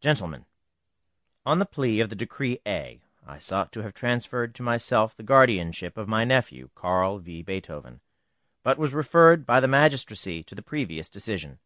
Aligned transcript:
GENTLEMEN, 0.00 0.46
On 1.44 1.58
the 1.58 1.66
plea 1.66 1.98
of 1.98 2.08
the 2.08 2.14
Decree 2.14 2.60
A, 2.68 3.02
I 3.26 3.40
sought 3.40 3.72
to 3.72 3.82
have 3.82 3.94
transferred 3.94 4.54
to 4.54 4.62
myself 4.62 5.16
the 5.16 5.24
guardianship 5.24 5.96
of 5.98 6.06
my 6.06 6.22
nephew, 6.24 6.70
Carl 6.76 7.18
v. 7.18 7.42
Beethoven, 7.42 8.00
but 8.62 8.78
was 8.78 8.94
referred 8.94 9.44
by 9.44 9.58
the 9.58 9.66
magistracy 9.66 10.44
to 10.44 10.54
the 10.54 10.62
previous 10.62 11.08
decision. 11.08 11.58